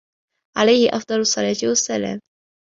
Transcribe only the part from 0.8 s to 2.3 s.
أفضل الصلاة والسلام